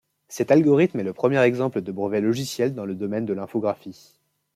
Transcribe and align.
Cet 0.29 0.49
algorithme 0.49 0.99
est 0.99 1.03
le 1.03 1.13
premier 1.13 1.39
exemple 1.43 1.81
de 1.81 1.91
brevet 1.91 2.21
logiciel 2.21 2.73
dans 2.73 2.85
le 2.85 2.95
domaine 2.95 3.27
de 3.27 3.33
l'infographie. 3.35 4.17